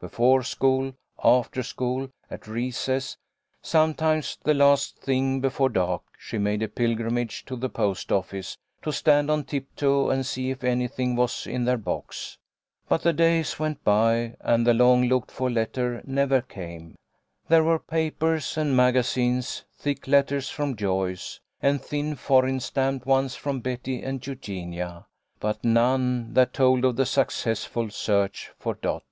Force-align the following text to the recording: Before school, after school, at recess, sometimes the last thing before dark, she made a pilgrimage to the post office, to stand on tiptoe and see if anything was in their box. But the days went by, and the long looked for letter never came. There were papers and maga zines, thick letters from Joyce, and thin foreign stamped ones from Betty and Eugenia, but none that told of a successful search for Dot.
Before 0.00 0.42
school, 0.42 0.96
after 1.22 1.62
school, 1.62 2.08
at 2.28 2.48
recess, 2.48 3.16
sometimes 3.62 4.36
the 4.42 4.52
last 4.52 4.98
thing 4.98 5.38
before 5.40 5.68
dark, 5.68 6.02
she 6.18 6.38
made 6.38 6.60
a 6.60 6.66
pilgrimage 6.66 7.44
to 7.44 7.54
the 7.54 7.68
post 7.68 8.10
office, 8.10 8.58
to 8.82 8.90
stand 8.92 9.30
on 9.30 9.44
tiptoe 9.44 10.10
and 10.10 10.26
see 10.26 10.50
if 10.50 10.64
anything 10.64 11.14
was 11.14 11.46
in 11.46 11.64
their 11.66 11.76
box. 11.76 12.36
But 12.88 13.02
the 13.02 13.12
days 13.12 13.60
went 13.60 13.84
by, 13.84 14.34
and 14.40 14.66
the 14.66 14.74
long 14.74 15.04
looked 15.04 15.30
for 15.30 15.48
letter 15.48 16.02
never 16.04 16.40
came. 16.42 16.96
There 17.46 17.62
were 17.62 17.78
papers 17.78 18.56
and 18.58 18.76
maga 18.76 19.04
zines, 19.04 19.62
thick 19.78 20.08
letters 20.08 20.50
from 20.50 20.74
Joyce, 20.74 21.38
and 21.62 21.80
thin 21.80 22.16
foreign 22.16 22.58
stamped 22.58 23.06
ones 23.06 23.36
from 23.36 23.60
Betty 23.60 24.02
and 24.02 24.26
Eugenia, 24.26 25.06
but 25.38 25.62
none 25.62 26.34
that 26.34 26.52
told 26.52 26.84
of 26.84 26.98
a 26.98 27.06
successful 27.06 27.88
search 27.88 28.50
for 28.58 28.74
Dot. 28.74 29.02